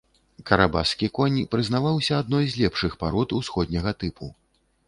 Карабахскі 0.51 1.09
конь 1.17 1.37
прызнаваўся 1.51 2.13
адной 2.21 2.45
з 2.55 2.65
лепшых 2.65 2.99
парод 3.05 3.37
усходняга 3.41 3.91
тыпу. 4.03 4.33